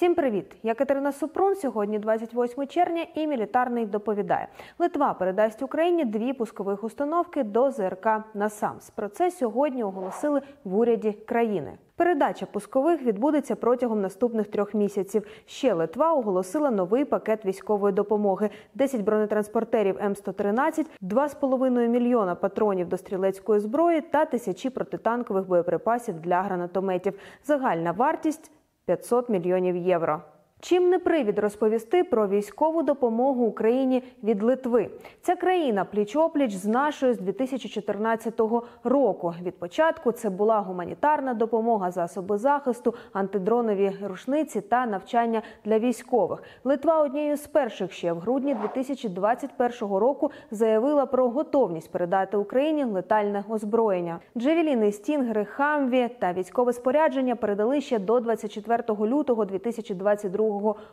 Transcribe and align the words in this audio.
Всім 0.00 0.14
привіт! 0.14 0.46
Я 0.62 0.74
Катерина 0.74 1.12
Супрун. 1.12 1.54
Сьогодні 1.54 1.98
28 1.98 2.66
червня, 2.66 3.06
і 3.14 3.26
мілітарний 3.26 3.86
доповідає. 3.86 4.48
Литва 4.78 5.14
передасть 5.14 5.62
Україні 5.62 6.04
дві 6.04 6.32
пускових 6.32 6.84
установки 6.84 7.44
до 7.44 7.70
ЗРК 7.70 8.06
«Насамс». 8.34 8.90
Про 8.90 9.08
це 9.08 9.30
сьогодні 9.30 9.84
оголосили 9.84 10.40
в 10.64 10.76
уряді 10.76 11.12
країни. 11.12 11.72
Передача 11.96 12.46
пускових 12.46 13.02
відбудеться 13.02 13.56
протягом 13.56 14.00
наступних 14.00 14.48
трьох 14.48 14.74
місяців. 14.74 15.26
Ще 15.46 15.74
Литва 15.74 16.12
оголосила 16.12 16.70
новий 16.70 17.04
пакет 17.04 17.44
військової 17.44 17.94
допомоги: 17.94 18.50
10 18.74 19.00
бронетранспортерів 19.00 19.96
М113, 19.96 20.86
2,5 21.02 21.88
мільйона 21.88 22.34
патронів 22.34 22.88
до 22.88 22.96
стрілецької 22.96 23.60
зброї 23.60 24.00
та 24.00 24.24
тисячі 24.24 24.70
протитанкових 24.70 25.46
боєприпасів 25.46 26.20
для 26.20 26.42
гранатометів. 26.42 27.18
Загальна 27.44 27.92
вартість 27.92 28.52
500 28.90 29.28
мільйонів 29.28 29.76
євро. 29.76 30.22
Чим 30.62 30.90
не 30.90 30.98
привід 30.98 31.38
розповісти 31.38 32.04
про 32.04 32.28
військову 32.28 32.82
допомогу 32.82 33.44
Україні 33.44 34.02
від 34.22 34.42
Литви? 34.42 34.90
Ця 35.20 35.36
країна 35.36 35.86
пліч-опліч 35.94 36.50
з 36.50 36.66
нашою 36.66 37.14
з 37.14 37.18
2014 37.18 38.40
року. 38.84 39.34
Від 39.42 39.58
початку 39.58 40.12
це 40.12 40.30
була 40.30 40.60
гуманітарна 40.60 41.34
допомога, 41.34 41.90
засоби 41.90 42.38
захисту, 42.38 42.94
антидронові 43.12 43.92
рушниці 44.02 44.60
та 44.60 44.86
навчання 44.86 45.42
для 45.64 45.78
військових. 45.78 46.42
Литва 46.64 47.02
однією 47.02 47.36
з 47.36 47.46
перших 47.46 47.92
ще 47.92 48.12
в 48.12 48.18
грудні 48.18 48.54
2021 48.54 49.96
року 49.96 50.30
заявила 50.50 51.06
про 51.06 51.28
готовність 51.28 51.92
передати 51.92 52.36
Україні 52.36 52.84
летальне 52.84 53.44
озброєння. 53.48 54.18
Джевеліни, 54.36 54.92
стінгери, 54.92 55.44
хамві 55.44 56.08
та 56.18 56.32
військове 56.32 56.72
спорядження 56.72 57.36
передали 57.36 57.80
ще 57.80 57.98
до 57.98 58.20
24 58.20 58.82
лютого 59.00 59.44
2022 59.44 60.49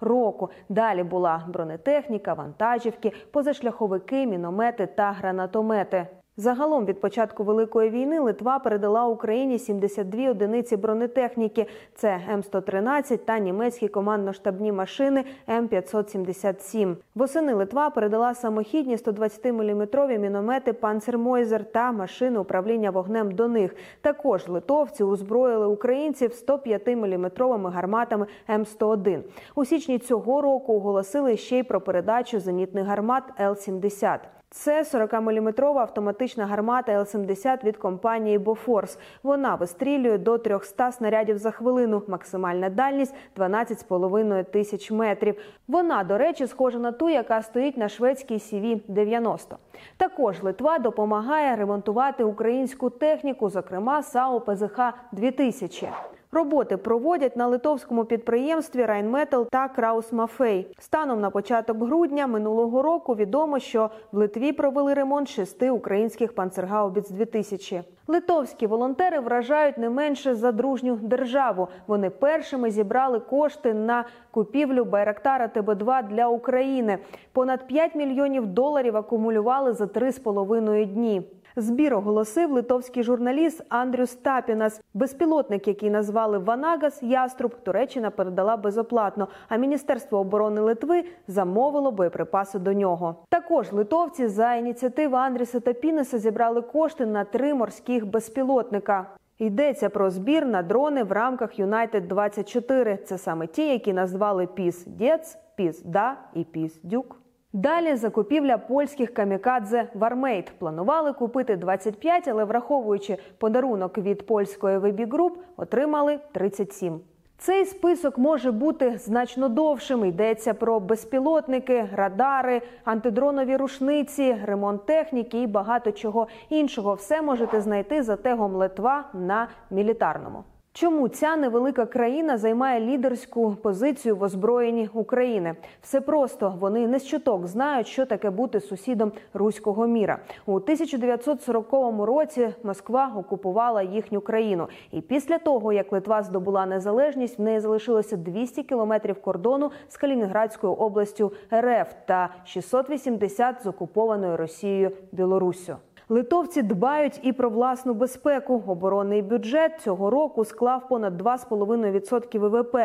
року. 0.00 0.50
Далі 0.68 1.02
була 1.02 1.44
бронетехніка, 1.48 2.34
вантажівки, 2.34 3.12
позашляховики, 3.32 4.26
міномети 4.26 4.86
та 4.86 5.12
гранатомети. 5.12 6.06
Загалом 6.40 6.84
від 6.84 7.00
початку 7.00 7.44
великої 7.44 7.90
війни 7.90 8.20
Литва 8.20 8.58
передала 8.58 9.06
Україні 9.06 9.58
72 9.58 10.30
одиниці 10.30 10.76
бронетехніки. 10.76 11.66
Це 11.94 12.20
М113 12.34 13.18
та 13.18 13.38
німецькі 13.38 13.88
командно-штабні 13.88 14.72
машини 14.72 15.24
М577. 15.48 16.96
Восени 17.14 17.54
Литва 17.54 17.90
передала 17.90 18.34
самохідні 18.34 18.96
120-мм 18.96 20.18
міномети 20.18 20.72
Панцермойзер 20.72 21.64
та 21.64 21.92
машини 21.92 22.38
управління 22.38 22.90
вогнем 22.90 23.30
до 23.30 23.48
них. 23.48 23.76
Також 24.00 24.48
литовці 24.48 25.04
озброїли 25.04 25.66
українців 25.66 26.30
105-мм 26.48 27.70
гарматами 27.70 28.26
М101. 28.48 29.20
У 29.54 29.64
січні 29.64 29.98
цього 29.98 30.40
року 30.40 30.74
оголосили 30.74 31.36
ще 31.36 31.58
й 31.58 31.62
про 31.62 31.80
передачу 31.80 32.40
зенітних 32.40 32.86
гармат 32.86 33.24
Л-70. 33.40 34.39
Це 34.52 34.82
40-мм 34.82 35.78
автоматична 35.78 36.46
гармата 36.46 36.92
Л-70 36.92 37.64
від 37.64 37.76
компанії 37.76 38.38
Бофорс. 38.38 38.98
Вона 39.22 39.54
вистрілює 39.54 40.18
до 40.18 40.38
300 40.38 40.92
снарядів 40.92 41.38
за 41.38 41.50
хвилину. 41.50 42.02
Максимальна 42.08 42.68
дальність 42.68 43.14
12,5 43.36 44.44
тисяч 44.44 44.90
метрів. 44.90 45.36
Вона, 45.68 46.04
до 46.04 46.18
речі, 46.18 46.46
схожа 46.46 46.78
на 46.78 46.92
ту, 46.92 47.08
яка 47.08 47.42
стоїть 47.42 47.76
на 47.76 47.88
шведській 47.88 48.36
CV-90. 48.36 49.56
Також 49.96 50.42
Литва 50.42 50.78
допомагає 50.78 51.56
ремонтувати 51.56 52.24
українську 52.24 52.90
техніку, 52.90 53.50
зокрема 53.50 54.02
САУ 54.02 54.40
ПЗХ 54.40 54.80
2000 55.12 55.88
Роботи 56.32 56.76
проводять 56.76 57.36
на 57.36 57.46
литовському 57.46 58.04
підприємстві 58.04 58.84
Райнметал 58.84 59.46
та 59.50 59.68
Краус 59.68 60.12
Мафей. 60.12 60.74
Станом 60.78 61.20
на 61.20 61.30
початок 61.30 61.78
грудня 61.82 62.26
минулого 62.26 62.82
року 62.82 63.14
відомо, 63.14 63.58
що 63.58 63.90
в 64.12 64.16
Литві 64.18 64.52
провели 64.52 64.94
ремонт 64.94 65.28
шести 65.28 65.70
українських 65.70 66.34
панцергаубіц 66.34 67.10
2000 67.10 67.82
Литовські 68.06 68.66
волонтери 68.66 69.20
вражають 69.20 69.78
не 69.78 69.90
менше 69.90 70.34
за 70.34 70.52
дружню 70.52 70.96
державу. 70.96 71.68
Вони 71.86 72.10
першими 72.10 72.70
зібрали 72.70 73.20
кошти 73.20 73.74
на 73.74 74.04
купівлю 74.30 74.84
Байрактара 74.84 75.50
ТБ2 75.54 76.08
для 76.08 76.28
України. 76.28 76.98
Понад 77.32 77.66
5 77.66 77.94
мільйонів 77.94 78.46
доларів 78.46 78.96
акумулювали 78.96 79.72
за 79.72 79.86
три 79.86 80.12
з 80.12 80.18
половиною 80.18 80.84
дні. 80.84 81.22
Збір 81.56 81.94
оголосив 81.94 82.50
литовський 82.52 83.02
журналіст 83.02 83.62
Андрюс 83.68 84.14
Тапінас. 84.14 84.80
Безпілотник, 84.94 85.68
який 85.68 85.90
назвали 85.90 86.38
Ванагас 86.38 87.02
Яструб, 87.02 87.54
Туреччина 87.62 88.10
передала 88.10 88.56
безоплатно. 88.56 89.28
А 89.48 89.56
міністерство 89.56 90.18
оборони 90.18 90.60
Литви 90.60 91.04
замовило 91.28 91.90
боєприпаси 91.90 92.58
до 92.58 92.72
нього. 92.72 93.16
Також 93.28 93.72
литовці 93.72 94.26
за 94.26 94.54
ініціативи 94.54 95.18
Андріса 95.18 95.60
Тапінеса 95.60 96.18
зібрали 96.18 96.62
кошти 96.62 97.06
на 97.06 97.24
три 97.24 97.54
морських 97.54 98.06
безпілотника. 98.06 99.06
Йдеться 99.38 99.88
про 99.88 100.10
збір 100.10 100.46
на 100.46 100.62
дрони 100.62 101.02
в 101.02 101.12
рамках 101.12 101.58
Юнайтед 101.58 102.08
24 102.08 102.96
Це 102.96 103.18
саме 103.18 103.46
ті, 103.46 103.68
які 103.68 103.92
назвали 103.92 104.46
Піс 104.46 104.86
Дєц, 104.86 105.38
Піс 105.56 105.82
Да 105.82 106.16
і 106.34 106.44
Піс 106.44 106.80
Дюк. 106.82 107.19
Далі 107.52 107.96
закупівля 107.96 108.58
польських 108.58 109.14
камікадзе 109.14 109.88
Warmate. 109.94 110.52
Планували 110.58 111.12
купити 111.12 111.56
25, 111.56 112.28
але 112.28 112.44
враховуючи 112.44 113.16
подарунок 113.38 113.98
від 113.98 114.26
польської 114.26 114.78
WB 114.78 115.12
Group, 115.12 115.38
отримали 115.56 116.18
37. 116.32 117.00
Цей 117.38 117.64
список 117.64 118.18
може 118.18 118.52
бути 118.52 118.98
значно 118.98 119.48
довшим. 119.48 120.04
Йдеться 120.04 120.54
про 120.54 120.80
безпілотники, 120.80 121.88
радари, 121.94 122.62
антидронові 122.84 123.56
рушниці, 123.56 124.36
ремонт 124.44 124.86
техніки 124.86 125.42
і 125.42 125.46
багато 125.46 125.92
чого 125.92 126.28
іншого. 126.48 126.94
Все 126.94 127.22
можете 127.22 127.60
знайти 127.60 128.02
за 128.02 128.16
тегом 128.16 128.54
Литва 128.54 129.04
на 129.14 129.48
мілітарному. 129.70 130.44
Чому 130.72 131.08
ця 131.08 131.36
невелика 131.36 131.86
країна 131.86 132.38
займає 132.38 132.80
лідерську 132.80 133.56
позицію 133.62 134.16
в 134.16 134.22
озброєнні 134.22 134.88
України? 134.94 135.54
Все 135.82 136.00
просто 136.00 136.54
вони 136.60 136.86
не 136.86 136.98
з 136.98 137.06
чуток 137.06 137.46
знають, 137.46 137.86
що 137.86 138.06
таке 138.06 138.30
бути 138.30 138.60
сусідом 138.60 139.12
руського 139.34 139.86
міра. 139.86 140.18
У 140.46 140.54
1940 140.54 141.72
році 142.06 142.48
Москва 142.62 143.12
окупувала 143.16 143.82
їхню 143.82 144.20
країну, 144.20 144.68
і 144.92 145.00
після 145.00 145.38
того 145.38 145.72
як 145.72 145.92
Литва 145.92 146.22
здобула 146.22 146.66
незалежність, 146.66 147.38
в 147.38 147.42
неї 147.42 147.60
залишилося 147.60 148.16
200 148.16 148.62
кілометрів 148.62 149.22
кордону 149.22 149.70
з 149.88 149.96
Калінінградською 149.96 150.72
областю 150.72 151.32
РФ 151.54 151.92
та 152.06 152.28
680 152.44 153.62
з 153.62 153.66
окупованою 153.66 154.36
Росією 154.36 154.90
Білоруссю. 155.12 155.76
Литовці 156.12 156.62
дбають 156.62 157.20
і 157.22 157.32
про 157.32 157.50
власну 157.50 157.94
безпеку. 157.94 158.62
Оборонний 158.66 159.22
бюджет 159.22 159.80
цього 159.80 160.10
року 160.10 160.44
склав 160.44 160.88
понад 160.88 161.22
2,5% 161.22 162.38
ВВП. 162.38 162.76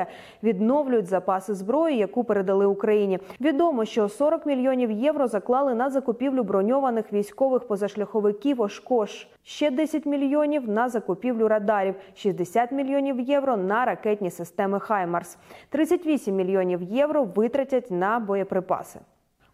Відновлюють 0.43 1.05
запаси 1.05 1.53
зброї, 1.53 1.97
яку 1.97 2.23
передали 2.23 2.65
Україні. 2.65 3.19
Відомо, 3.41 3.85
що 3.85 4.09
40 4.09 4.45
мільйонів 4.45 4.91
євро 4.91 5.27
заклали 5.27 5.75
на 5.75 5.89
закупівлю 5.89 6.43
броньованих 6.43 7.13
військових 7.13 7.67
позашляховиків 7.67 8.61
Ошкош. 8.61 9.27
Ще 9.43 9.71
10 9.71 10.05
мільйонів 10.05 10.69
на 10.69 10.89
закупівлю 10.89 11.47
радарів, 11.47 11.95
60 12.15 12.71
мільйонів 12.71 13.19
євро 13.19 13.57
на 13.57 13.85
ракетні 13.85 14.31
системи 14.31 14.79
Хаймарс, 14.79 15.37
38 15.69 16.35
мільйонів 16.35 16.81
євро 16.81 17.23
витратять 17.23 17.91
на 17.91 18.19
боєприпаси. 18.19 18.99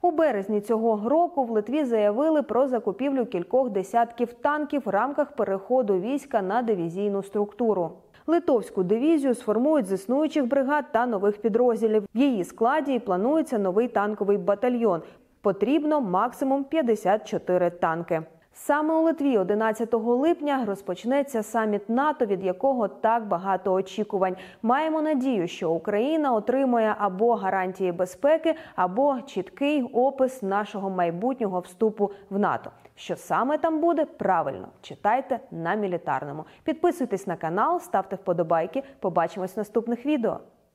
У 0.03 0.12
березні 0.12 0.62
цього 0.62 1.09
року 1.09 1.44
в 1.44 1.51
Литві 1.51 1.84
заявили 1.84 2.41
про 2.41 2.67
закупівлю 2.67 3.25
кількох 3.25 3.69
десятків 3.69 4.34
танків 4.34 4.81
в 4.85 4.89
рамках 4.89 5.31
переходу 5.31 6.00
війська 6.00 6.41
на 6.41 6.62
дивізійну 6.62 7.23
структуру. 7.23 7.91
Литовську 8.28 8.84
дивізію 8.84 9.35
сформують 9.35 9.85
з 9.88 9.91
існуючих 9.91 10.47
бригад 10.47 10.85
та 10.91 11.06
нових 11.06 11.41
підрозділів. 11.41 12.03
В 12.16 12.17
її 12.17 12.44
складі 12.44 13.00
планується 13.00 13.57
новий 13.57 13.88
танковий 13.88 14.38
батальйон. 14.38 15.01
Потрібно 15.42 16.01
максимум 16.01 16.63
54 16.63 17.69
танки. 17.69 18.21
Саме 18.53 18.94
у 18.94 19.01
Литві 19.01 19.38
11 19.38 19.94
липня 19.94 20.65
розпочнеться 20.65 21.44
саміт 21.44 21.89
НАТО, 21.89 22.25
від 22.25 22.44
якого 22.44 22.88
так 22.88 23.27
багато 23.27 23.74
очікувань. 23.74 24.36
Маємо 24.62 25.01
надію, 25.01 25.48
що 25.48 25.71
Україна 25.71 26.33
отримує 26.33 26.95
або 26.98 27.36
гарантії 27.36 27.92
безпеки, 27.92 28.56
або 28.75 29.21
чіткий 29.25 29.83
опис 29.83 30.42
нашого 30.42 30.89
майбутнього 30.89 31.59
вступу 31.59 32.12
в 32.30 32.39
НАТО. 32.39 32.71
Що 32.95 33.15
саме 33.15 33.57
там 33.57 33.81
буде 33.81 34.06
правильно? 34.06 34.68
Читайте 34.81 35.39
на 35.51 35.75
мілітарному. 35.75 36.45
Підписуйтесь 36.63 37.27
на 37.27 37.36
канал, 37.36 37.80
ставте 37.80 38.15
вподобайки. 38.15 38.83
Побачимось 39.00 39.56
в 39.56 39.59
наступних 39.59 40.06
відео. 40.06 40.39